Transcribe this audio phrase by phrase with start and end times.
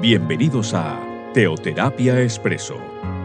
[0.00, 2.78] Bienvenidos a Teoterapia Expreso,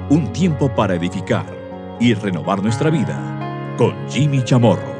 [0.09, 4.93] un tiempo para edificar y renovar nuestra vida con Jimmy Chamorro.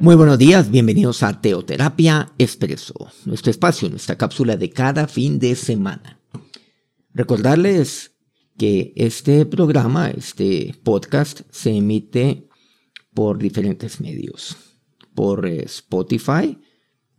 [0.00, 2.94] Muy buenos días, bienvenidos a Teoterapia Expreso,
[3.24, 6.18] nuestro espacio, nuestra cápsula de cada fin de semana.
[7.14, 8.16] Recordarles
[8.58, 12.48] que este programa, este podcast, se emite
[13.14, 14.56] por diferentes medios.
[15.14, 16.58] Por eh, Spotify,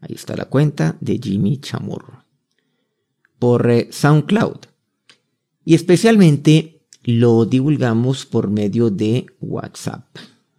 [0.01, 2.26] ahí está la cuenta de Jimmy Chamorro.
[3.39, 4.59] Por eh, SoundCloud.
[5.63, 10.05] Y especialmente lo divulgamos por medio de WhatsApp.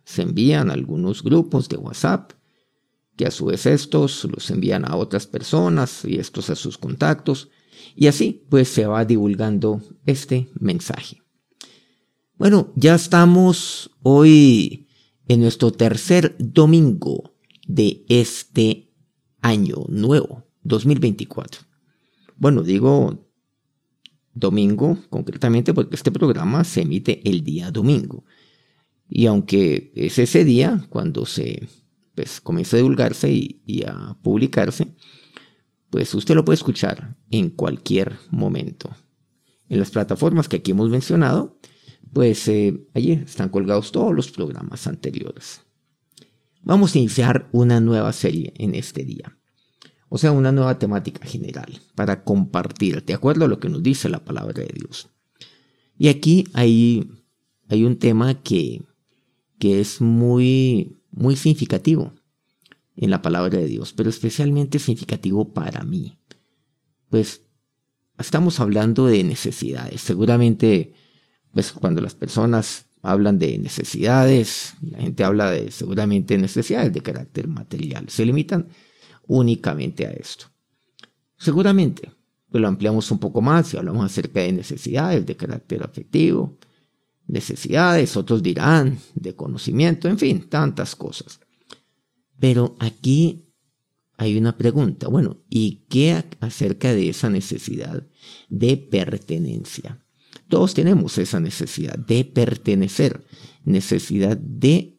[0.05, 2.33] Se envían algunos grupos de WhatsApp,
[3.17, 7.51] que a su vez estos los envían a otras personas y estos a sus contactos
[7.95, 11.23] y así pues se va divulgando este mensaje.
[12.37, 14.87] Bueno, ya estamos hoy
[15.27, 17.35] en nuestro tercer domingo
[17.67, 18.93] de este
[19.41, 21.68] año nuevo, 2024.
[22.39, 23.29] Bueno, digo
[24.33, 28.25] domingo concretamente porque este programa se emite el día domingo.
[29.09, 31.67] Y aunque es ese día cuando se
[32.15, 34.95] pues, comienza a divulgarse y a publicarse,
[35.91, 38.91] pues usted lo puede escuchar en cualquier momento.
[39.69, 41.59] En las plataformas que aquí hemos mencionado,
[42.13, 45.63] pues eh, allí están colgados todos los programas anteriores.
[46.63, 49.38] Vamos a iniciar una nueva serie en este día.
[50.09, 54.09] O sea, una nueva temática general para compartir, de acuerdo a lo que nos dice
[54.09, 55.11] la palabra de Dios.
[55.99, 57.11] Y aquí hay,
[57.69, 58.83] hay un tema que,
[59.59, 62.15] que es muy, muy significativo
[62.97, 66.19] en la palabra de Dios, pero especialmente significativo para mí.
[67.11, 67.43] Pues
[68.19, 70.01] estamos hablando de necesidades.
[70.01, 70.95] Seguramente,
[71.53, 77.49] pues cuando las personas hablan de necesidades, la gente habla de seguramente necesidades de carácter
[77.49, 78.09] material.
[78.09, 78.69] Se limitan
[79.29, 80.47] únicamente a esto.
[81.37, 82.11] Seguramente,
[82.51, 86.59] lo ampliamos un poco más y hablamos acerca de necesidades de carácter afectivo,
[87.29, 91.41] necesidades, otros dirán, de conocimiento, en fin, tantas cosas.
[92.41, 93.45] Pero aquí
[94.17, 95.09] hay una pregunta.
[95.09, 98.05] Bueno, ¿y qué acerca de esa necesidad
[98.49, 100.03] de pertenencia?
[100.49, 103.25] Todos tenemos esa necesidad de pertenecer,
[103.65, 104.99] necesidad de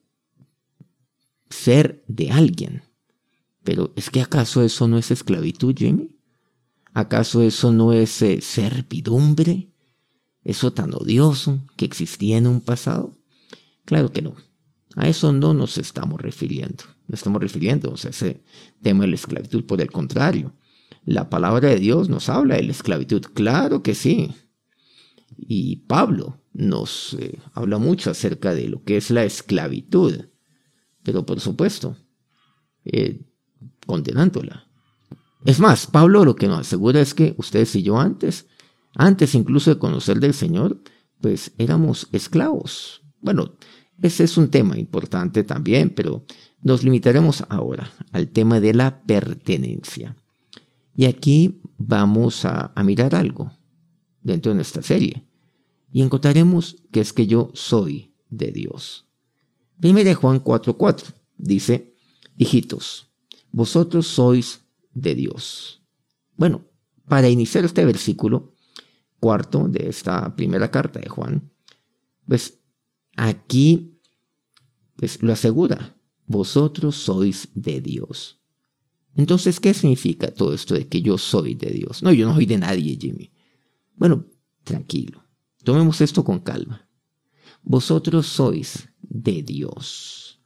[1.50, 2.84] ser de alguien.
[3.70, 6.18] Pero ¿es que acaso eso no es esclavitud, Jimmy?
[6.92, 9.70] ¿Acaso eso no es eh, servidumbre?
[10.44, 13.16] ¿Eso tan odioso que existía en un pasado?
[13.86, 14.34] Claro que no.
[14.96, 16.84] A eso no nos estamos refiriendo.
[17.08, 18.44] No estamos refiriendo a ese
[18.82, 19.64] tema de la esclavitud.
[19.64, 20.56] Por el contrario,
[21.06, 23.22] la palabra de Dios nos habla de la esclavitud.
[23.36, 24.32] Claro que sí.
[25.38, 30.26] Y Pablo nos eh, habla mucho acerca de lo que es la esclavitud.
[31.04, 31.96] Pero por supuesto,
[32.84, 33.28] eh,
[33.86, 34.68] condenándola.
[35.46, 38.48] Es más, Pablo lo que nos asegura es que ustedes y yo antes,
[38.96, 40.82] antes incluso de conocer del Señor,
[41.22, 43.02] pues éramos esclavos.
[43.22, 43.54] Bueno,
[44.02, 46.26] ese es un tema importante también, pero
[46.62, 50.16] nos limitaremos ahora al tema de la pertenencia.
[50.96, 53.52] Y aquí vamos a, mirar algo
[54.22, 55.26] dentro de nuestra serie.
[55.92, 59.08] Y encontraremos que es que yo soy de Dios.
[59.80, 61.96] Primero Juan 4:4 dice,
[62.38, 63.09] hijitos,
[63.52, 64.62] vosotros sois
[64.94, 65.82] de Dios.
[66.36, 66.66] Bueno,
[67.08, 68.54] para iniciar este versículo
[69.20, 71.52] cuarto de esta primera carta de Juan,
[72.28, 72.60] pues
[73.16, 74.00] aquí
[74.96, 78.42] pues, lo asegura, vosotros sois de Dios.
[79.16, 82.04] Entonces, ¿qué significa todo esto de que yo soy de Dios?
[82.04, 83.32] No, yo no soy de nadie, Jimmy.
[83.96, 84.26] Bueno,
[84.64, 85.26] tranquilo,
[85.64, 86.88] tomemos esto con calma.
[87.64, 90.42] Vosotros sois de Dios.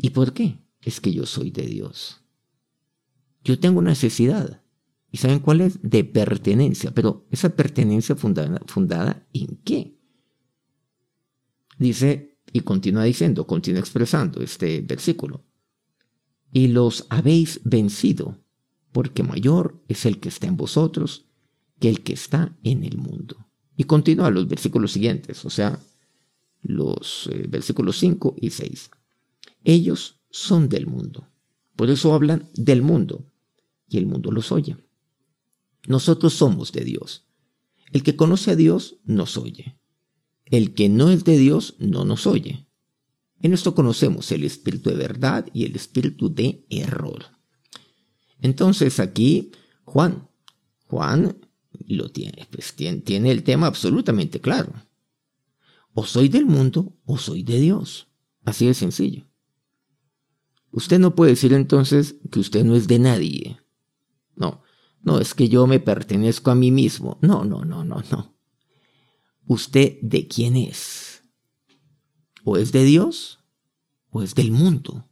[0.00, 0.58] ¿Y por qué?
[0.82, 2.22] Es que yo soy de Dios.
[3.44, 4.62] Yo tengo una necesidad.
[5.10, 5.78] ¿Y saben cuál es?
[5.82, 6.92] De pertenencia.
[6.92, 9.98] Pero esa pertenencia fundada, fundada en qué?
[11.78, 15.44] Dice, y continúa diciendo, continúa expresando este versículo.
[16.52, 18.38] Y los habéis vencido,
[18.92, 21.26] porque mayor es el que está en vosotros
[21.78, 23.48] que el que está en el mundo.
[23.76, 25.78] Y continúa los versículos siguientes, o sea,
[26.62, 28.90] los eh, versículos 5 y 6.
[29.62, 31.28] Ellos son del mundo.
[31.76, 33.30] Por eso hablan del mundo,
[33.88, 34.76] y el mundo los oye.
[35.86, 37.26] Nosotros somos de Dios.
[37.92, 39.78] El que conoce a Dios nos oye.
[40.44, 42.66] El que no es de Dios no nos oye.
[43.40, 47.26] En esto conocemos el espíritu de verdad y el espíritu de error.
[48.40, 49.52] Entonces aquí
[49.84, 50.28] Juan,
[50.86, 51.38] Juan
[51.86, 54.72] lo tiene, pues tiene, tiene el tema absolutamente claro.
[55.94, 58.08] O soy del mundo o soy de Dios.
[58.44, 59.27] Así de sencillo.
[60.70, 63.58] Usted no puede decir entonces que usted no es de nadie.
[64.36, 64.62] No,
[65.02, 67.18] no, es que yo me pertenezco a mí mismo.
[67.22, 68.36] No, no, no, no, no.
[69.46, 71.24] ¿Usted de quién es?
[72.44, 73.40] ¿O es de Dios
[74.10, 75.08] o es del mundo?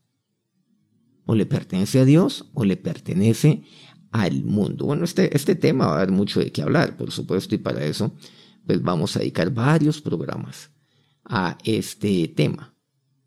[1.25, 3.65] ¿O le pertenece a Dios o le pertenece
[4.13, 4.87] al mundo?
[4.87, 7.85] Bueno, este, este tema va a dar mucho de qué hablar, por supuesto, y para
[7.85, 8.13] eso
[8.67, 10.71] pues vamos a dedicar varios programas
[11.25, 12.75] a este tema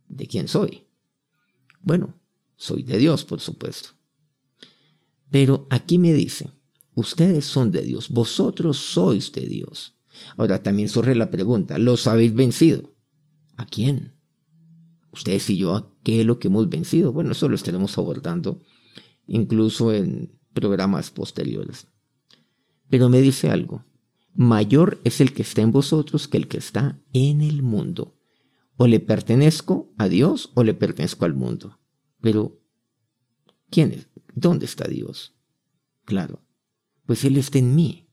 [0.07, 0.85] de quién soy.
[1.81, 2.19] Bueno,
[2.59, 3.91] soy de Dios, por supuesto.
[5.31, 6.51] Pero aquí me dice,
[6.94, 9.95] ustedes son de Dios, vosotros sois de Dios.
[10.35, 12.94] Ahora también surge la pregunta, ¿los habéis vencido?
[13.56, 14.13] ¿A quién?
[15.11, 17.13] Ustedes y yo, ¿a qué es lo que hemos vencido?
[17.13, 18.62] Bueno, eso lo estaremos abordando
[19.25, 21.88] incluso en programas posteriores.
[22.89, 23.85] Pero me dice algo,
[24.33, 28.17] mayor es el que está en vosotros que el que está en el mundo.
[28.75, 31.78] O le pertenezco a Dios o le pertenezco al mundo.
[32.21, 32.60] Pero,
[33.69, 34.07] ¿quién es?
[34.36, 35.36] ¿Dónde está Dios?
[36.06, 36.42] Claro,
[37.06, 38.10] pues Él está en mí.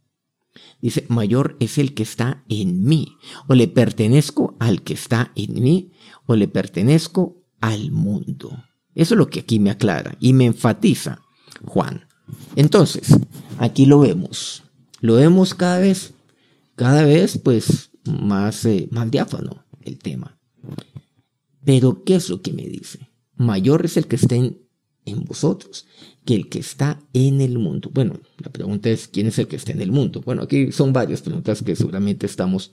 [0.81, 3.17] Dice, mayor es el que está en mí.
[3.49, 5.93] O le pertenezco al que está en mí,
[6.27, 8.65] o le pertenezco al mundo.
[8.95, 11.21] Eso es lo que aquí me aclara y me enfatiza
[11.65, 12.07] Juan.
[12.55, 13.15] Entonces,
[13.59, 14.65] aquí lo vemos.
[15.01, 16.15] Lo vemos cada vez,
[16.75, 20.39] cada vez, pues, más, eh, más diáfano el tema.
[21.65, 23.06] Pero, ¿qué es lo que me dice?
[23.37, 24.59] Mayor es el que está en,
[25.25, 25.87] vosotros
[26.25, 27.91] que el que está en el mundo.
[27.93, 30.23] Bueno, la pregunta es, ¿quién es el que está en el mundo?
[30.25, 32.73] Bueno, aquí son varias preguntas que seguramente estamos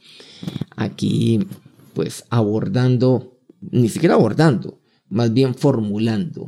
[0.75, 1.45] aquí,
[1.94, 6.48] pues, abordando, ni siquiera abordando, más bien formulando.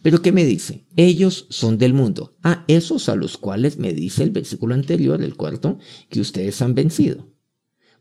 [0.00, 0.86] Pero ¿qué me dice?
[0.96, 2.36] Ellos son del mundo.
[2.42, 5.78] A esos a los cuales me dice el versículo anterior, el cuarto,
[6.08, 7.28] que ustedes han vencido.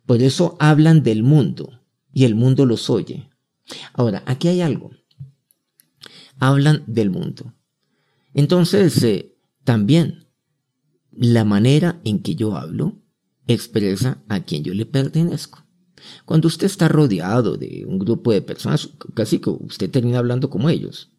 [0.05, 1.81] Por eso hablan del mundo
[2.13, 3.27] y el mundo los oye.
[3.93, 4.91] Ahora, aquí hay algo.
[6.39, 7.53] Hablan del mundo.
[8.33, 10.27] Entonces, eh, también
[11.11, 13.01] la manera en que yo hablo
[13.47, 15.65] expresa a quien yo le pertenezco.
[16.25, 20.69] Cuando usted está rodeado de un grupo de personas, casi que usted termina hablando como
[20.69, 21.11] ellos,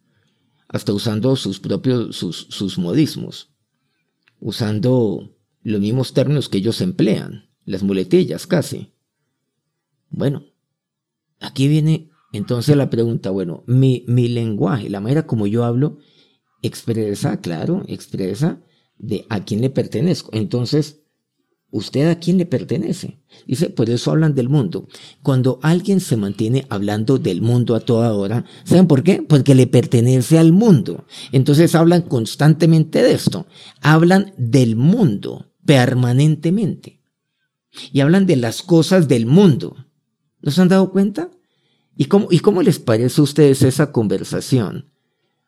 [0.69, 3.51] hasta usando sus propios, sus, sus modismos,
[4.41, 8.93] usando los mismos términos que ellos emplean, las muletillas casi.
[10.11, 10.45] Bueno,
[11.41, 15.99] aquí viene entonces la pregunta, bueno, mi, mi lenguaje, la manera como yo hablo,
[16.63, 18.61] expresa, claro, expresa
[18.99, 20.31] de a quién le pertenezco.
[20.33, 21.03] Entonces,
[21.71, 23.21] ¿usted a quién le pertenece?
[23.47, 24.89] Dice, por eso hablan del mundo.
[25.23, 29.23] Cuando alguien se mantiene hablando del mundo a toda hora, ¿saben por qué?
[29.23, 31.07] Porque le pertenece al mundo.
[31.33, 33.47] Entonces hablan constantemente de esto.
[33.81, 37.03] Hablan del mundo permanentemente.
[37.93, 39.77] Y hablan de las cosas del mundo.
[40.41, 41.31] ¿No se han dado cuenta?
[41.97, 44.91] ¿Y cómo, ¿Y cómo les parece a ustedes esa conversación?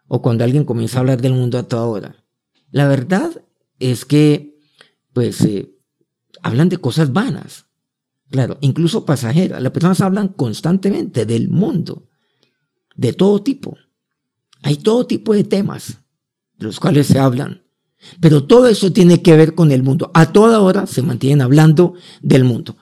[0.08, 2.24] o cuando alguien comienza a hablar del mundo a toda hora.
[2.70, 3.30] La verdad
[3.78, 4.58] es que,
[5.12, 5.74] pues, eh,
[6.42, 7.66] hablan de cosas vanas.
[8.30, 9.62] Claro, incluso pasajeras.
[9.62, 12.08] Las personas hablan constantemente del mundo,
[12.96, 13.76] de todo tipo.
[14.62, 15.98] Hay todo tipo de temas
[16.58, 17.62] de los cuales se hablan.
[18.20, 20.10] Pero todo eso tiene que ver con el mundo.
[20.14, 22.76] A toda hora se mantienen hablando del mundo.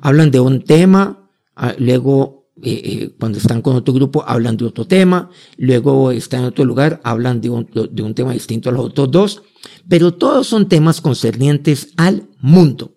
[0.00, 4.64] Hablan de un tema, ah, luego eh, eh, cuando están con otro grupo hablan de
[4.64, 8.72] otro tema, luego están en otro lugar, hablan de un, de un tema distinto a
[8.72, 9.42] los otros dos,
[9.88, 12.96] pero todos son temas concernientes al mundo,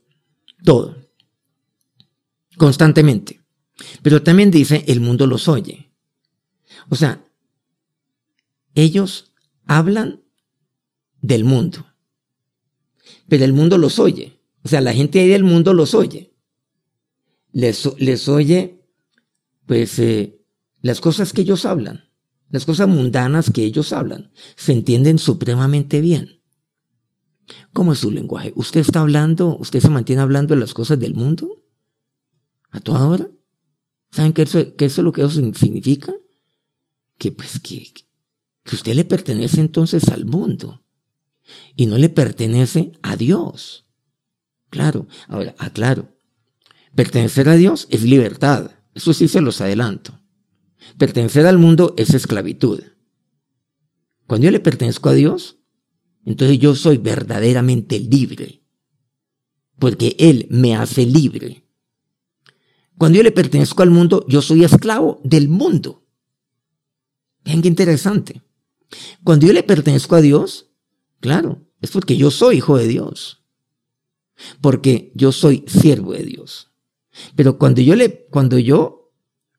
[0.64, 0.98] todo,
[2.58, 3.42] constantemente.
[4.02, 5.92] Pero también dice, el mundo los oye.
[6.90, 7.24] O sea,
[8.74, 9.32] ellos
[9.66, 10.24] hablan
[11.22, 11.86] del mundo,
[13.28, 14.40] pero el mundo los oye.
[14.64, 16.34] O sea, la gente ahí del mundo los oye.
[17.52, 18.81] Les, les oye
[19.72, 20.38] pues eh,
[20.82, 22.10] las cosas que ellos hablan,
[22.50, 26.42] las cosas mundanas que ellos hablan, se entienden supremamente bien.
[27.72, 28.52] ¿Cómo es su lenguaje?
[28.58, 31.64] ¿Usted está hablando, usted se mantiene hablando de las cosas del mundo?
[32.70, 33.30] ¿A toda hora?
[34.12, 36.14] ¿Saben qué, eso, qué es lo que eso significa?
[37.18, 37.94] Que pues que,
[38.66, 40.84] que usted le pertenece entonces al mundo
[41.78, 43.86] y no le pertenece a Dios.
[44.70, 46.10] Claro, ahora, aclaro,
[46.94, 48.72] pertenecer a Dios es libertad.
[48.94, 50.20] Eso sí se los adelanto.
[50.98, 52.82] Pertenecer al mundo es esclavitud.
[54.28, 55.58] Cuando yo le pertenezco a Dios,
[56.26, 58.64] entonces yo soy verdaderamente libre.
[59.80, 61.66] Porque Él me hace libre.
[62.98, 66.06] Cuando yo le pertenezco al mundo, yo soy esclavo del mundo.
[67.44, 68.42] Vean qué interesante.
[69.24, 70.72] Cuando yo le pertenezco a Dios,
[71.20, 73.44] claro, es porque yo soy hijo de Dios.
[74.62, 76.71] Porque yo soy siervo de Dios.
[77.36, 79.12] Pero cuando yo le, cuando yo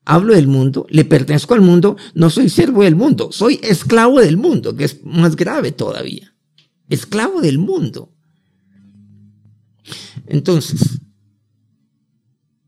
[0.05, 4.37] hablo del mundo, le pertenezco al mundo, no soy siervo del mundo, soy esclavo del
[4.37, 6.35] mundo, que es más grave todavía.
[6.89, 8.13] esclavo del mundo.
[10.27, 10.99] Entonces,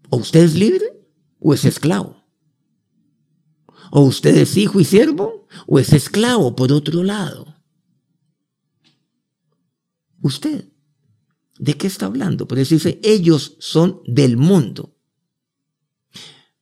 [0.09, 0.85] o usted es libre
[1.39, 2.23] o es esclavo.
[3.91, 7.55] O usted es hijo y siervo o es esclavo por otro lado.
[10.21, 10.69] Usted,
[11.57, 12.47] ¿de qué está hablando?
[12.47, 14.95] Por eso dice, ellos son del mundo.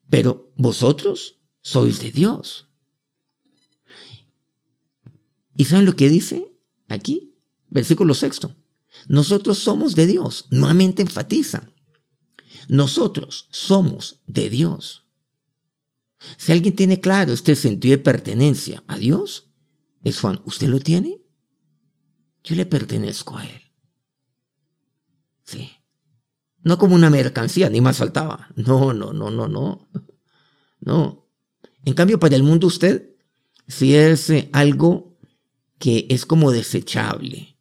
[0.09, 2.67] Pero vosotros sois de Dios.
[5.55, 6.51] ¿Y saben lo que dice
[6.87, 7.35] aquí?
[7.69, 8.55] Versículo sexto.
[9.07, 10.45] Nosotros somos de Dios.
[10.51, 11.71] Nuevamente enfatiza.
[12.67, 15.05] Nosotros somos de Dios.
[16.37, 19.49] Si alguien tiene claro este sentido de pertenencia a Dios,
[20.03, 20.41] es Juan.
[20.45, 21.21] ¿Usted lo tiene?
[22.43, 23.62] Yo le pertenezco a Él.
[25.43, 25.71] Sí.
[26.63, 28.49] No como una mercancía, ni más faltaba.
[28.55, 29.89] No, no, no, no, no.
[30.79, 31.27] No.
[31.85, 33.15] En cambio, para el mundo usted,
[33.67, 35.17] si es eh, algo
[35.79, 37.57] que es como desechable.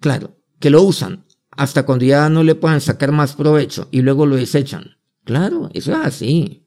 [0.00, 4.26] Claro, que lo usan hasta cuando ya no le puedan sacar más provecho y luego
[4.26, 4.98] lo desechan.
[5.24, 6.66] Claro, eso es así.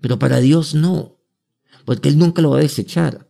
[0.00, 1.18] Pero para Dios no,
[1.84, 3.29] porque Él nunca lo va a desechar.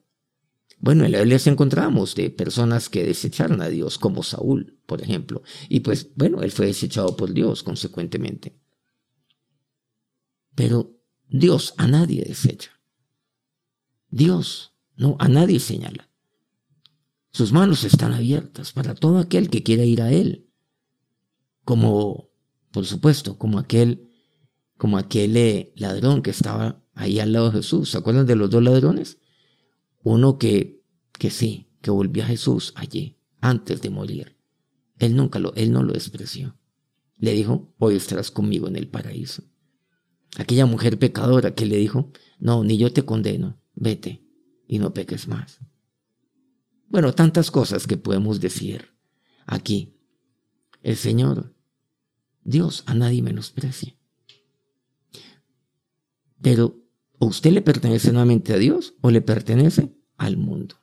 [0.80, 5.42] Bueno, en la Biblia encontramos de personas que desecharon a Dios, como Saúl, por ejemplo.
[5.68, 8.58] Y pues, bueno, él fue desechado por Dios, consecuentemente.
[10.54, 10.96] Pero
[11.28, 12.70] Dios a nadie desecha.
[14.08, 16.08] Dios, no, a nadie señala.
[17.30, 20.50] Sus manos están abiertas para todo aquel que quiera ir a Él
[21.70, 22.30] como,
[22.72, 24.10] por supuesto, como aquel,
[24.76, 27.90] como aquel eh, ladrón que estaba ahí al lado de Jesús.
[27.90, 29.19] ¿Se acuerdan de los dos ladrones?
[30.02, 34.36] Uno que, que sí, que volvió a Jesús allí, antes de morir.
[34.98, 36.56] Él nunca lo, él no lo despreció.
[37.18, 39.44] Le dijo, hoy estarás conmigo en el paraíso.
[40.36, 44.24] Aquella mujer pecadora que le dijo, no, ni yo te condeno, vete
[44.66, 45.58] y no peques más.
[46.88, 48.88] Bueno, tantas cosas que podemos decir
[49.46, 49.96] aquí.
[50.82, 51.54] El Señor
[52.42, 53.94] Dios a nadie menosprecia.
[56.40, 56.79] Pero,
[57.20, 60.76] ¿o usted le pertenece nuevamente a Dios o le pertenece al mundo?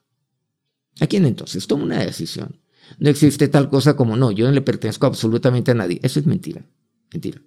[1.00, 1.66] ¿A quién entonces?
[1.66, 2.60] Toma una decisión.
[2.98, 6.00] No existe tal cosa como no, yo no le pertenezco absolutamente a nadie.
[6.02, 6.64] Eso es mentira.
[7.12, 7.42] Mentira.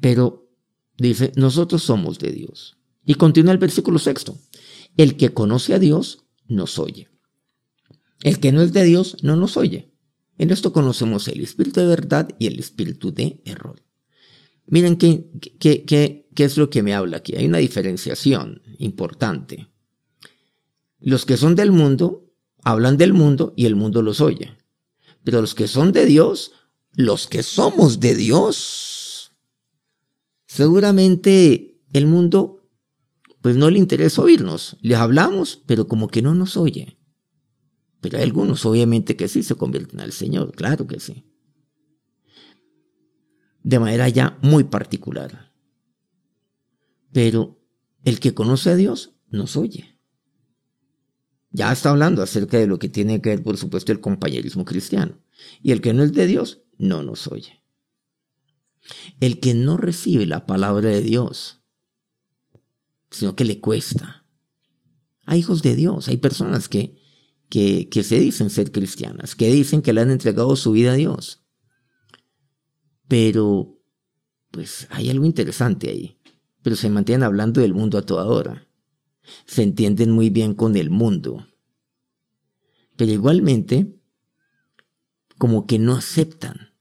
[0.00, 0.50] Pero
[0.98, 2.76] dice, nosotros somos de Dios.
[3.06, 4.36] Y continúa el versículo sexto.
[4.96, 7.08] El que conoce a Dios nos oye.
[8.22, 9.94] El que no es de Dios no nos oye.
[10.38, 13.84] En esto conocemos el espíritu de verdad y el espíritu de error.
[14.66, 17.34] Miren qué, qué, qué, qué es lo que me habla aquí.
[17.36, 19.68] Hay una diferenciación importante.
[20.98, 24.56] Los que son del mundo hablan del mundo y el mundo los oye.
[25.22, 26.52] Pero los que son de Dios,
[26.92, 29.32] los que somos de Dios,
[30.46, 32.64] seguramente el mundo
[33.44, 34.78] pues no le interesa oírnos.
[34.80, 36.96] Les hablamos, pero como que no nos oye.
[38.00, 41.26] Pero hay algunos, obviamente, que sí se convierten al Señor, claro que sí.
[43.62, 45.53] De manera ya muy particular.
[47.14, 47.58] Pero
[48.04, 49.98] el que conoce a Dios nos oye.
[51.50, 55.18] Ya está hablando acerca de lo que tiene que ver, por supuesto, el compañerismo cristiano.
[55.62, 57.62] Y el que no es de Dios, no nos oye.
[59.20, 61.62] El que no recibe la palabra de Dios,
[63.10, 64.26] sino que le cuesta.
[65.24, 66.98] Hay hijos de Dios, hay personas que
[67.48, 71.44] que, se dicen ser cristianas, que dicen que le han entregado su vida a Dios.
[73.06, 73.80] Pero,
[74.50, 76.18] pues hay algo interesante ahí.
[76.64, 78.66] Pero se mantienen hablando del mundo a toda hora.
[79.46, 81.46] Se entienden muy bien con el mundo.
[82.96, 83.96] Pero igualmente,
[85.38, 86.74] como que no aceptan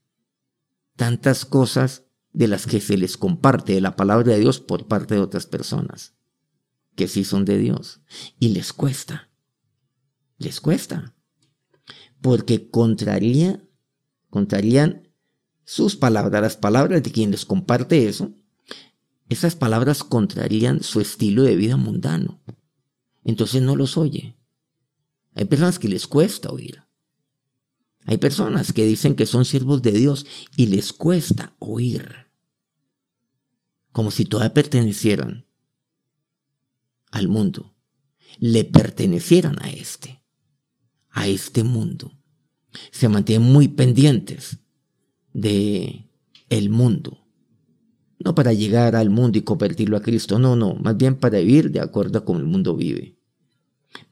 [0.95, 5.13] tantas cosas de las que se les comparte de la palabra de Dios por parte
[5.13, 6.15] de otras personas,
[6.95, 8.01] que sí son de Dios,
[8.39, 9.29] y les cuesta
[10.43, 11.15] les cuesta.
[12.21, 13.63] Porque contraría,
[14.29, 15.09] contrarían
[15.65, 18.33] sus palabras, las palabras de quien les comparte eso,
[19.33, 22.41] esas palabras contrarían su estilo de vida mundano.
[23.23, 24.35] Entonces no los oye.
[25.35, 26.83] Hay personas que les cuesta oír.
[28.05, 30.25] Hay personas que dicen que son siervos de Dios
[30.55, 32.27] y les cuesta oír.
[33.91, 35.45] Como si todavía pertenecieran
[37.11, 37.73] al mundo.
[38.39, 40.23] Le pertenecieran a este
[41.13, 42.11] a este mundo.
[42.91, 44.57] Se mantienen muy pendientes
[45.31, 46.09] de
[46.49, 47.22] el mundo.
[48.23, 51.71] No para llegar al mundo y convertirlo a Cristo, no, no, más bien para vivir
[51.71, 53.17] de acuerdo a cómo el mundo vive.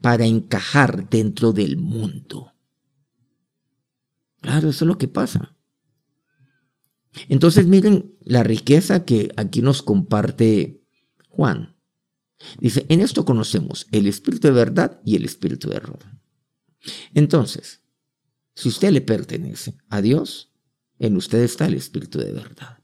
[0.01, 2.53] Para encajar dentro del mundo.
[4.41, 5.56] Claro, eso es lo que pasa.
[7.30, 10.84] Entonces miren la riqueza que aquí nos comparte
[11.30, 11.75] Juan.
[12.60, 16.00] Dice, en esto conocemos el espíritu de verdad y el espíritu de error.
[17.13, 17.82] Entonces,
[18.56, 20.51] si usted le pertenece a Dios,
[21.00, 22.81] en usted está el espíritu de verdad.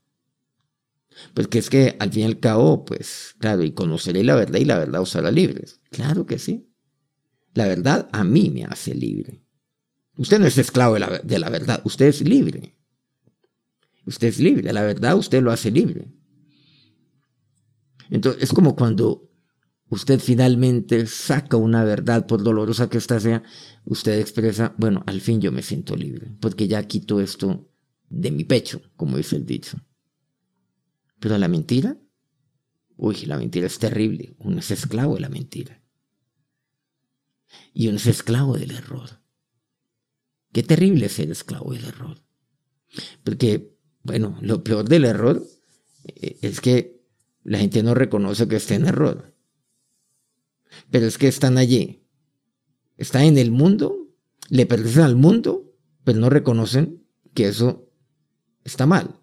[1.33, 4.65] Porque es que al fin y al cabo, pues, claro, y conoceré la verdad y
[4.65, 5.79] la verdad os hará libres.
[5.91, 6.69] Claro que sí.
[7.53, 9.43] La verdad a mí me hace libre.
[10.17, 12.75] Usted no es esclavo de la, de la verdad, usted es libre.
[14.05, 16.07] Usted es libre, la verdad usted lo hace libre.
[18.09, 19.29] Entonces, es como cuando
[19.89, 23.43] usted finalmente saca una verdad, por dolorosa que ésta sea,
[23.85, 27.69] usted expresa, bueno, al fin yo me siento libre, porque ya quito esto
[28.09, 29.77] de mi pecho, como dice el dicho.
[31.19, 31.97] Pero la mentira,
[32.95, 34.35] uy, la mentira es terrible.
[34.39, 35.81] Uno es esclavo de la mentira.
[37.73, 39.21] Y uno es esclavo del error.
[40.51, 42.21] Qué terrible ser esclavo del error.
[43.23, 45.45] Porque, bueno, lo peor del error
[46.05, 47.01] eh, es que
[47.43, 49.33] la gente no reconoce que está en error.
[50.91, 52.03] Pero es que están allí.
[52.97, 54.09] Están en el mundo,
[54.49, 57.89] le pertenecen al mundo, pero no reconocen que eso
[58.63, 59.19] está mal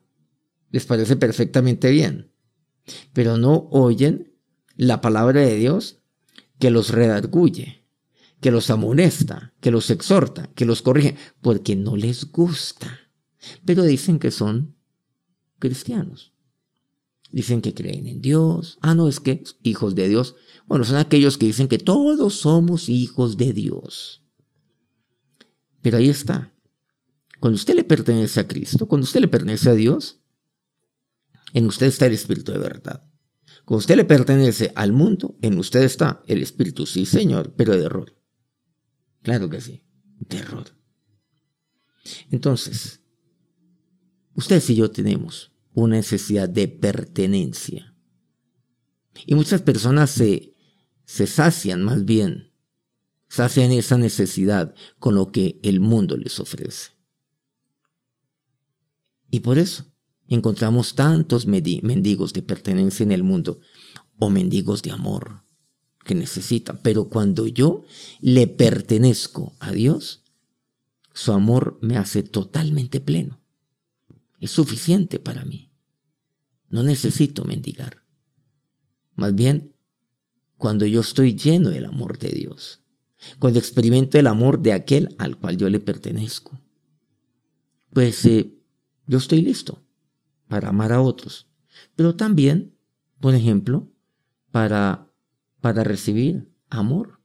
[0.74, 2.32] les parece perfectamente bien,
[3.12, 4.34] pero no oyen
[4.74, 6.00] la palabra de Dios
[6.58, 7.86] que los redarguye,
[8.40, 12.98] que los amonesta, que los exhorta, que los corrige, porque no les gusta.
[13.64, 14.74] Pero dicen que son
[15.60, 16.32] cristianos.
[17.30, 18.76] Dicen que creen en Dios.
[18.80, 20.34] Ah, no, es que hijos de Dios.
[20.66, 24.24] Bueno, son aquellos que dicen que todos somos hijos de Dios.
[25.82, 26.52] Pero ahí está.
[27.38, 30.18] Cuando usted le pertenece a Cristo, cuando usted le pertenece a Dios,
[31.54, 33.08] en usted está el Espíritu de verdad.
[33.64, 37.84] Cuando usted le pertenece al mundo, en usted está el Espíritu, sí, Señor, pero de
[37.84, 38.14] error.
[39.22, 39.84] Claro que sí,
[40.18, 40.66] de error.
[42.30, 43.00] Entonces,
[44.34, 47.94] ustedes y yo tenemos una necesidad de pertenencia.
[49.24, 50.56] Y muchas personas se,
[51.04, 52.52] se sacian más bien,
[53.28, 56.90] sacian esa necesidad con lo que el mundo les ofrece.
[59.30, 59.93] Y por eso
[60.28, 63.60] encontramos tantos mendigos de pertenencia en el mundo
[64.18, 65.42] o mendigos de amor
[66.04, 66.80] que necesitan.
[66.82, 67.84] Pero cuando yo
[68.20, 70.22] le pertenezco a Dios,
[71.12, 73.40] su amor me hace totalmente pleno.
[74.40, 75.70] Es suficiente para mí.
[76.68, 78.02] No necesito mendigar.
[79.14, 79.74] Más bien,
[80.56, 82.80] cuando yo estoy lleno del amor de Dios,
[83.38, 86.60] cuando experimento el amor de aquel al cual yo le pertenezco,
[87.92, 88.52] pues eh,
[89.06, 89.83] yo estoy listo
[90.54, 91.48] para amar a otros,
[91.96, 92.76] pero también,
[93.18, 93.90] por ejemplo,
[94.52, 95.10] para,
[95.60, 97.18] para recibir amor.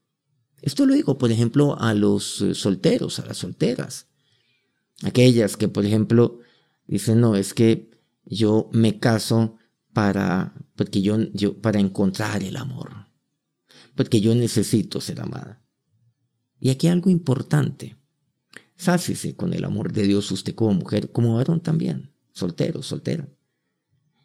[0.63, 4.07] Esto lo digo, por ejemplo, a los eh, solteros, a las solteras.
[5.03, 6.39] Aquellas que, por ejemplo,
[6.87, 7.91] dicen, no, es que
[8.25, 9.57] yo me caso
[9.93, 13.09] para, porque yo, yo, para encontrar el amor.
[13.93, 15.61] Porque yo necesito ser amada.
[16.59, 17.95] Y aquí algo importante.
[18.75, 23.29] Sácese con el amor de Dios usted como mujer, como varón también soltero, soltera.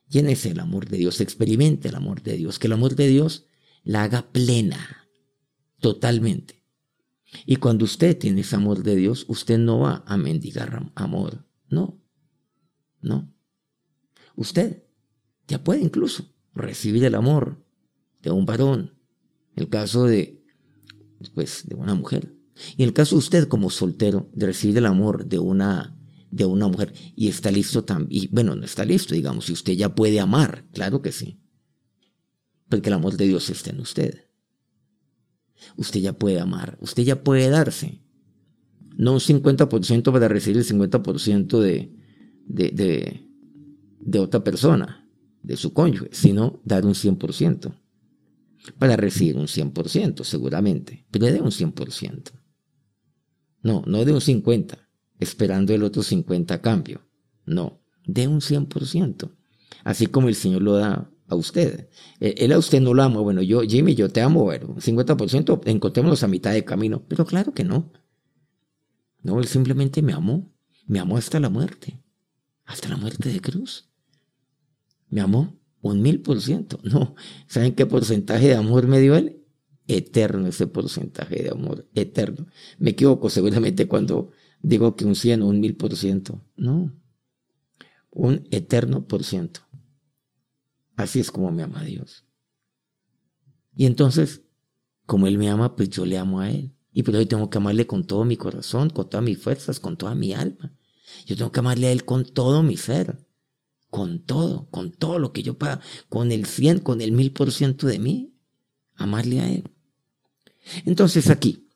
[0.09, 3.47] Llénese el amor de Dios, experimente el amor de Dios, que el amor de Dios
[3.83, 5.09] la haga plena,
[5.81, 6.65] totalmente.
[7.47, 12.01] Y cuando usted tiene ese amor de Dios, usted no va a mendigar amor, no,
[13.01, 13.33] no.
[14.37, 14.85] Usted
[15.49, 17.65] ya puede incluso recibir el amor
[18.23, 18.95] de un varón,
[19.57, 20.45] el caso de,
[21.35, 22.35] pues, de una mujer.
[22.77, 25.99] Y el caso de usted como soltero, de recibir el amor de una
[26.35, 29.95] de una mujer y está listo también, bueno, no está listo, digamos, si usted ya
[29.95, 31.41] puede amar, claro que sí,
[32.69, 34.25] porque el amor de Dios está en usted.
[35.77, 38.03] Usted ya puede amar, usted ya puede darse,
[38.97, 41.93] no un 50% para recibir el 50% de,
[42.47, 43.29] de, de,
[44.01, 45.09] de otra persona,
[45.43, 47.81] de su cónyuge, sino dar un 100%
[48.79, 52.33] para recibir un 100%, seguramente, pero de un 100%.
[53.63, 54.84] No, no de un 50,
[55.25, 57.03] esperando el otro 50 a cambio.
[57.45, 59.31] No, de un 100%.
[59.83, 61.89] Así como el Señor lo da a usted.
[62.21, 63.21] E, él a usted no lo ama.
[63.21, 67.05] Bueno, yo, Jimmy, yo te amo, bueno, 50%, encontrémonos a mitad de camino.
[67.09, 67.93] Pero claro que no.
[69.23, 70.53] No, él simplemente me amó.
[70.87, 72.01] Me amó hasta la muerte.
[72.65, 73.91] Hasta la muerte de cruz.
[75.09, 76.81] Me amó un mil por ciento.
[76.83, 77.15] No,
[77.47, 79.41] ¿saben qué porcentaje de amor me dio él?
[79.87, 82.47] Eterno ese porcentaje de amor, eterno.
[82.79, 84.31] Me equivoco seguramente cuando
[84.65, 86.43] digo que un 100 o un 1000 por ciento.
[86.57, 86.93] No.
[88.11, 89.61] Un eterno por ciento.
[90.97, 92.25] Así es como me ama Dios.
[93.77, 94.43] Y entonces,
[95.07, 96.75] como Él me ama, pues yo le amo a Él.
[96.93, 99.97] Y por eso tengo que amarle con todo mi corazón, con todas mis fuerzas, con
[99.97, 100.73] toda mi alma.
[101.27, 103.19] Yo tengo que amarle a Él con todo mi ser.
[103.91, 105.81] Con todo, con todo lo que yo pueda.
[106.09, 108.31] Con el 100, con el 1000 por ciento de mí.
[108.97, 109.65] amarle a Él.
[110.87, 111.69] Entonces aquí,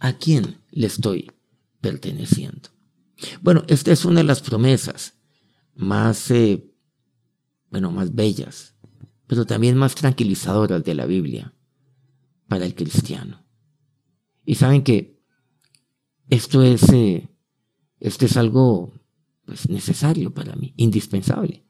[0.00, 1.30] ¿a quién le estoy
[1.82, 2.70] perteneciendo?
[3.42, 5.18] Bueno, esta es una de las promesas
[5.74, 6.72] más, eh,
[7.70, 8.74] bueno, más bellas,
[9.26, 11.54] pero también más tranquilizadoras de la Biblia
[12.48, 13.44] para el cristiano.
[14.44, 15.22] Y saben que
[16.28, 17.28] esto es, eh,
[18.00, 18.94] esto es algo
[19.44, 21.66] pues, necesario para mí, indispensable.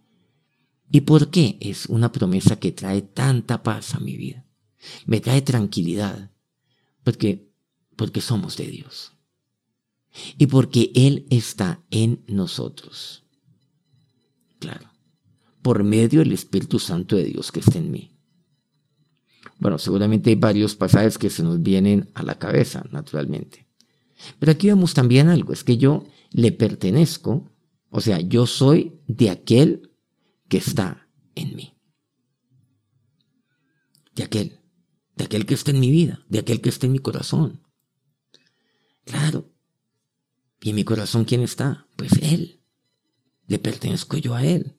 [0.91, 4.47] ¿Y por qué es una promesa que trae tanta paz a mi vida?
[5.07, 6.33] Me trae tranquilidad,
[7.03, 7.51] porque,
[7.97, 9.17] porque somos de Dios.
[10.39, 13.25] Y porque Él está en nosotros.
[14.59, 14.91] Claro,
[15.63, 18.13] por medio del Espíritu Santo de Dios que está en mí.
[19.59, 23.69] Bueno, seguramente hay varios pasajes que se nos vienen a la cabeza, naturalmente.
[24.39, 27.51] Pero aquí vemos también algo, es que yo le pertenezco,
[27.91, 29.91] o sea, yo soy de aquel
[30.49, 31.75] que está en mí.
[34.15, 34.61] De aquel,
[35.17, 37.63] de aquel que está en mi vida, de aquel que está en mi corazón.
[39.05, 39.52] Claro.
[40.63, 41.89] ¿Y en mi corazón quién está?
[41.97, 42.61] Pues Él.
[43.49, 44.77] Le pertenezco yo a Él.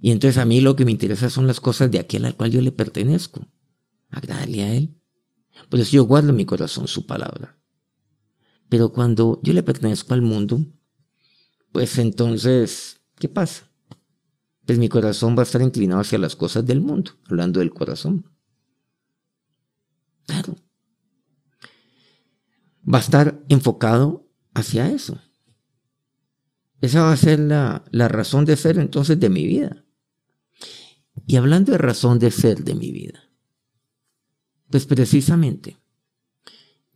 [0.00, 2.50] Y entonces a mí lo que me interesa son las cosas de aquel al cual
[2.50, 3.46] yo le pertenezco.
[4.10, 5.00] Agradarle a Él.
[5.70, 7.58] Por eso yo guardo en mi corazón su palabra.
[8.68, 10.64] Pero cuando yo le pertenezco al mundo,
[11.72, 13.70] pues entonces, ¿qué pasa?
[14.66, 18.30] Pues mi corazón va a estar inclinado hacia las cosas del mundo, hablando del corazón.
[20.26, 20.54] Claro.
[22.92, 25.20] Va a estar enfocado hacia eso.
[26.80, 29.84] Esa va a ser la, la razón de ser entonces de mi vida.
[31.26, 33.28] Y hablando de razón de ser de mi vida,
[34.70, 35.78] pues precisamente,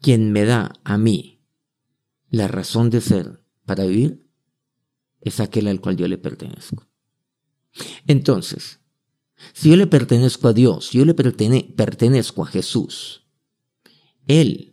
[0.00, 1.42] quien me da a mí
[2.30, 4.26] la razón de ser para vivir
[5.20, 6.88] es aquel al cual yo le pertenezco.
[8.06, 8.80] Entonces,
[9.52, 13.26] si yo le pertenezco a Dios, si yo le pertenezco a Jesús,
[14.26, 14.71] Él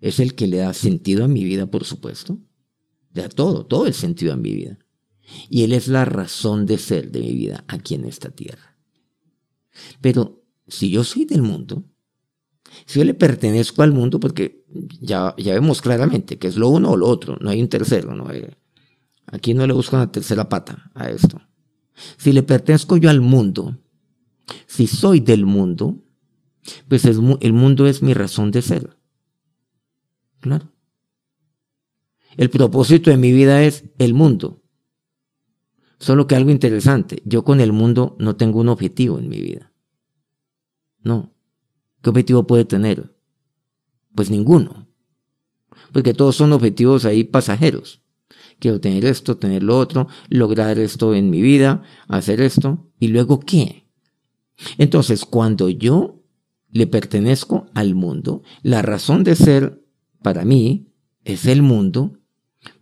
[0.00, 2.38] es el que le da sentido a mi vida, por supuesto.
[3.12, 4.78] Le da todo, todo el sentido a mi vida.
[5.48, 8.76] Y Él es la razón de ser de mi vida aquí en esta tierra.
[10.00, 11.84] Pero si yo soy del mundo,
[12.86, 14.64] si yo le pertenezco al mundo, porque
[15.00, 18.14] ya, ya vemos claramente que es lo uno o lo otro, no hay un tercero,
[18.14, 18.26] no
[19.26, 21.40] aquí no le busco una tercera pata a esto.
[22.16, 23.78] Si le pertenezco yo al mundo,
[24.66, 25.96] si soy del mundo,
[26.88, 28.97] pues el mundo es mi razón de ser.
[30.40, 30.72] Claro.
[32.36, 34.62] El propósito de mi vida es el mundo.
[35.98, 39.72] Solo que algo interesante, yo con el mundo no tengo un objetivo en mi vida.
[41.02, 41.34] No.
[42.02, 43.16] ¿Qué objetivo puede tener?
[44.14, 44.88] Pues ninguno.
[45.92, 48.02] Porque todos son objetivos ahí pasajeros.
[48.60, 52.88] Quiero tener esto, tener lo otro, lograr esto en mi vida, hacer esto.
[53.00, 53.88] ¿Y luego qué?
[54.76, 56.22] Entonces, cuando yo
[56.70, 59.84] le pertenezco al mundo, la razón de ser
[60.22, 60.88] para mí
[61.24, 62.18] es el mundo.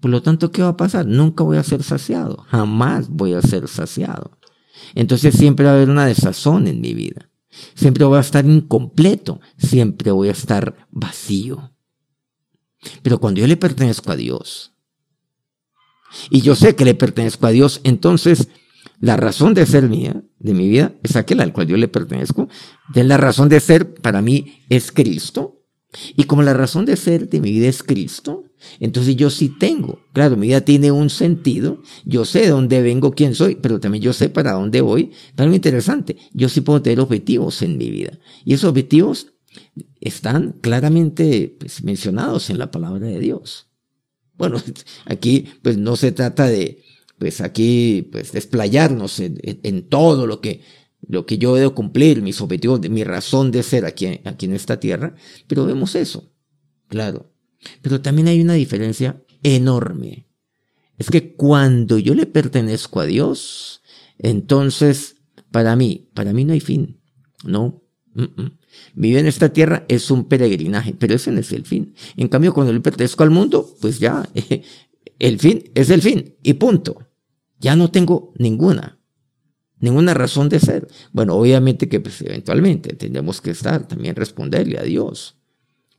[0.01, 1.07] Por lo tanto, ¿qué va a pasar?
[1.07, 2.39] Nunca voy a ser saciado.
[2.49, 4.39] Jamás voy a ser saciado.
[4.95, 7.31] Entonces siempre va a haber una desazón en mi vida.
[7.75, 11.73] Siempre voy a estar incompleto, siempre voy a estar vacío.
[13.03, 14.73] Pero cuando yo le pertenezco a Dios,
[16.31, 18.49] y yo sé que le pertenezco a Dios, entonces
[19.01, 22.49] la razón de ser mía, de mi vida, es aquel al cual yo le pertenezco.
[22.95, 25.56] De la razón de ser para mí es Cristo.
[26.17, 28.45] Y como la razón de ser de mi vida es Cristo,
[28.81, 33.13] entonces yo sí tengo, claro, mi vida tiene un sentido, yo sé de dónde vengo,
[33.13, 35.13] quién soy, pero también yo sé para dónde voy.
[35.35, 38.19] Pero muy interesante, yo sí puedo tener objetivos en mi vida.
[38.45, 39.33] Y esos objetivos
[40.01, 43.69] están claramente pues, mencionados en la palabra de Dios.
[44.35, 44.63] Bueno,
[45.05, 46.83] aquí pues no se trata de,
[47.19, 50.63] pues aquí, pues desplayarnos en, en todo lo que
[51.09, 54.81] lo que yo debo cumplir, mis objetivos, mi razón de ser aquí, aquí en esta
[54.81, 55.15] tierra,
[55.47, 56.33] pero vemos eso,
[56.89, 57.33] claro.
[57.83, 60.27] Pero también hay una diferencia enorme.
[60.99, 63.83] Es que cuando yo le pertenezco a Dios,
[64.19, 65.17] entonces
[65.51, 67.01] para mí, para mí no hay fin,
[67.45, 67.83] no.
[68.95, 71.95] Vivir en esta tierra es un peregrinaje, pero ese no es el fin.
[72.17, 74.29] En cambio, cuando le pertenezco al mundo, pues ya,
[75.19, 77.07] el fin es el fin y punto.
[77.59, 78.96] Ya no tengo ninguna
[79.79, 80.89] ninguna razón de ser.
[81.13, 85.37] Bueno, obviamente que pues, eventualmente tendremos que estar, también responderle a Dios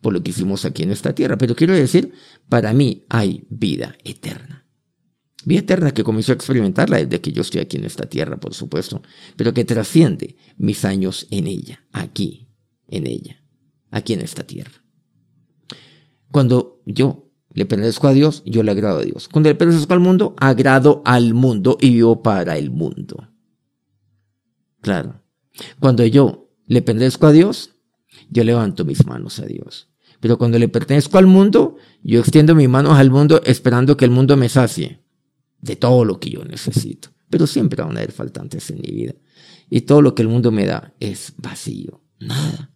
[0.02, 1.38] por lo que hicimos aquí en esta tierra.
[1.38, 2.14] Pero quiero decir,
[2.50, 4.66] para mí hay vida eterna.
[5.46, 8.54] Vida eterna que comenzó a experimentarla desde que yo estoy aquí en esta tierra, por
[8.54, 9.02] supuesto,
[9.36, 12.50] pero que trasciende mis años en ella, aquí,
[12.88, 13.44] en ella,
[13.90, 14.84] aquí en esta tierra.
[16.32, 19.30] Cuando yo le pertenezco a Dios, yo le agrado a Dios.
[19.30, 23.30] Cuando le pertenezco al mundo, agrado al mundo y vivo para el mundo.
[24.88, 25.22] Claro.
[25.82, 27.72] Cuando yo le pertenezco a Dios,
[28.30, 29.90] yo levanto mis manos a Dios.
[30.22, 34.12] Pero cuando le pertenezco al mundo, yo extiendo mis manos al mundo esperando que el
[34.12, 35.04] mundo me sacie
[35.60, 37.10] de todo lo que yo necesito.
[37.30, 39.14] Pero siempre van a haber faltantes en mi vida.
[39.70, 42.74] Y todo lo que el mundo me da es vacío, nada.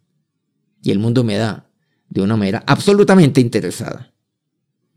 [0.82, 1.70] Y el mundo me da
[2.10, 4.14] de una manera absolutamente interesada.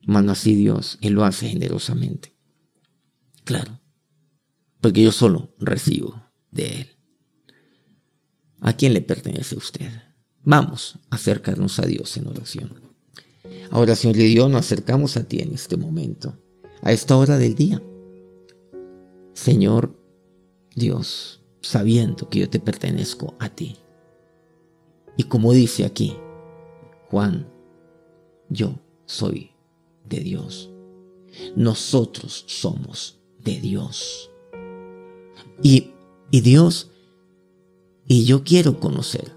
[0.05, 2.35] Mano así Dios, Él lo hace generosamente.
[3.45, 3.79] Claro,
[4.81, 6.94] porque yo solo recibo de Él.
[8.59, 9.89] ¿A quién le pertenece usted?
[10.43, 12.73] Vamos a acercarnos a Dios en oración.
[13.71, 16.37] Ahora, Señor de Dios, nos acercamos a ti en este momento,
[16.81, 17.81] a esta hora del día.
[19.33, 19.99] Señor
[20.75, 23.77] Dios, sabiendo que yo te pertenezco a ti.
[25.17, 26.15] Y como dice aquí
[27.09, 27.47] Juan,
[28.49, 29.51] yo soy
[30.07, 30.69] de Dios.
[31.55, 34.31] Nosotros somos de Dios.
[35.61, 35.91] Y,
[36.31, 36.91] y Dios,
[38.07, 39.35] y yo quiero conocer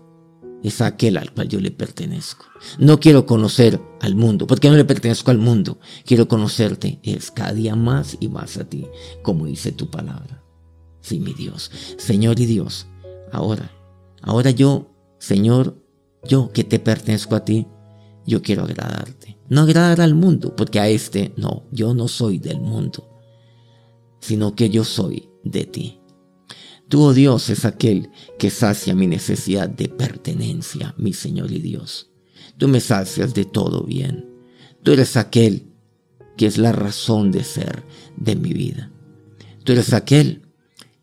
[0.62, 2.46] es aquel al cual yo le pertenezco.
[2.78, 5.78] No quiero conocer al mundo, porque no le pertenezco al mundo.
[6.04, 8.86] Quiero conocerte es cada día más y más a ti,
[9.22, 10.42] como dice tu palabra.
[11.00, 12.86] Sí, mi Dios, Señor y Dios,
[13.32, 13.70] ahora,
[14.20, 15.82] ahora yo, Señor,
[16.24, 17.66] yo que te pertenezco a ti,
[18.26, 19.38] yo quiero agradarte.
[19.48, 23.08] No agradar al mundo, porque a este no, yo no soy del mundo,
[24.20, 25.97] sino que yo soy de ti.
[26.88, 32.10] Tú, oh Dios, es aquel que sacia mi necesidad de pertenencia, mi Señor y Dios.
[32.56, 34.26] Tú me sacias de todo bien.
[34.82, 35.66] Tú eres aquel
[36.38, 37.84] que es la razón de ser
[38.16, 38.90] de mi vida.
[39.64, 40.42] Tú eres aquel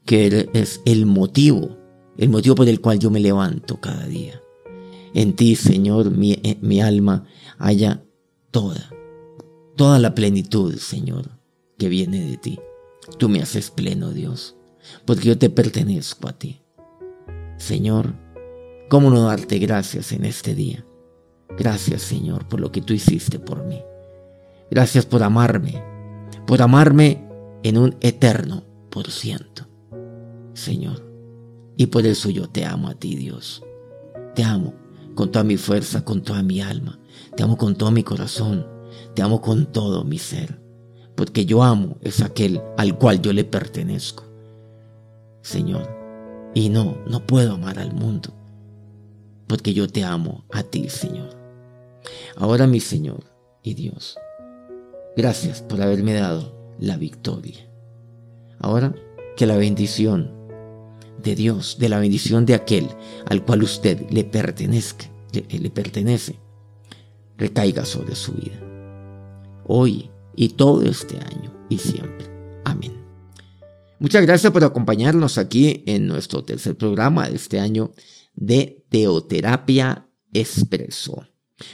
[0.06, 1.78] que es el motivo,
[2.18, 4.42] el motivo por el cual yo me levanto cada día.
[5.14, 7.26] En ti, Señor, mi, eh, mi alma
[7.60, 8.04] haya
[8.50, 8.92] toda,
[9.76, 11.30] toda la plenitud, Señor,
[11.78, 12.60] que viene de ti.
[13.20, 14.55] Tú me haces pleno, Dios
[15.06, 16.62] porque yo te pertenezco a ti.
[17.58, 18.16] Señor,
[18.90, 20.86] ¿cómo no darte gracias en este día?
[21.58, 23.82] Gracias, Señor, por lo que tú hiciste por mí.
[24.70, 25.84] Gracias por amarme,
[26.46, 27.28] por amarme
[27.64, 29.68] en un eterno por ciento.
[30.54, 31.06] Señor,
[31.78, 33.64] y por eso yo te amo a ti, Dios.
[34.36, 34.74] Te amo
[35.16, 37.00] con toda mi fuerza, con toda mi alma.
[37.36, 38.68] Te amo con todo mi corazón.
[39.14, 40.62] Te amo con todo mi ser.
[41.16, 44.26] Porque yo amo es aquel al cual yo le pertenezco.
[45.46, 45.88] Señor.
[46.56, 48.34] Y no, no puedo amar al mundo,
[49.48, 51.30] porque yo te amo a ti, Señor.
[52.36, 53.24] Ahora, mi Señor
[53.62, 54.18] y Dios,
[55.16, 57.70] gracias por haberme dado la victoria.
[58.60, 58.96] Ahora,
[59.38, 60.32] que la bendición
[61.22, 62.88] de Dios, de la bendición de aquel
[63.28, 66.40] al cual usted le pertenezca, le, le pertenece,
[67.38, 68.60] recaiga sobre su vida.
[69.68, 72.26] Hoy y todo este año y siempre.
[72.64, 73.05] Amén.
[74.00, 77.94] Muchas gracias por acompañarnos aquí en nuestro tercer programa de este año
[78.34, 81.26] de Teoterapia Expreso.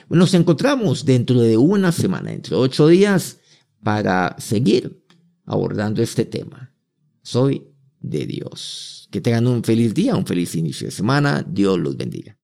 [0.08, 3.40] Nos encontramos dentro de una semana, entre ocho días,
[3.84, 5.04] para seguir
[5.46, 6.76] abordando este tema.
[7.24, 7.68] Soy
[8.00, 9.08] de Dios.
[9.10, 11.44] Que tengan un feliz día, un feliz inicio de semana.
[11.48, 12.38] Dios los bendiga.